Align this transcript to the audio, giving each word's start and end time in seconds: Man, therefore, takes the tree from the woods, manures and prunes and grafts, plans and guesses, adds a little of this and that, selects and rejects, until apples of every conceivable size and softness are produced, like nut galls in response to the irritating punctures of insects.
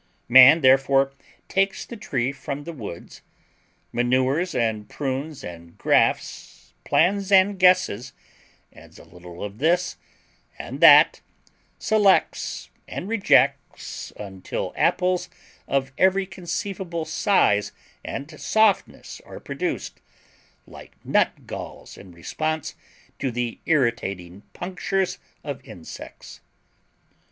Man, 0.27 0.61
therefore, 0.61 1.13
takes 1.47 1.85
the 1.85 1.95
tree 1.95 2.31
from 2.31 2.63
the 2.63 2.73
woods, 2.73 3.21
manures 3.93 4.55
and 4.55 4.89
prunes 4.89 5.43
and 5.43 5.77
grafts, 5.77 6.73
plans 6.83 7.31
and 7.31 7.59
guesses, 7.59 8.11
adds 8.73 8.97
a 8.97 9.03
little 9.03 9.43
of 9.43 9.59
this 9.59 9.97
and 10.57 10.79
that, 10.79 11.21
selects 11.77 12.71
and 12.87 13.07
rejects, 13.07 14.11
until 14.17 14.73
apples 14.75 15.29
of 15.67 15.91
every 15.99 16.25
conceivable 16.25 17.05
size 17.05 17.71
and 18.03 18.41
softness 18.41 19.21
are 19.23 19.39
produced, 19.39 20.01
like 20.65 20.95
nut 21.05 21.45
galls 21.45 21.95
in 21.95 22.11
response 22.11 22.73
to 23.19 23.29
the 23.29 23.59
irritating 23.67 24.41
punctures 24.53 25.19
of 25.43 25.63
insects. 25.63 26.41